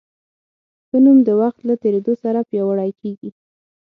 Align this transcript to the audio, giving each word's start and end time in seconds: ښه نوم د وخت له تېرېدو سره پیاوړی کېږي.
ښه 0.87 0.97
نوم 1.05 1.17
د 1.27 1.29
وخت 1.41 1.59
له 1.69 1.73
تېرېدو 1.83 2.13
سره 2.23 2.39
پیاوړی 2.49 2.91
کېږي. 3.01 3.29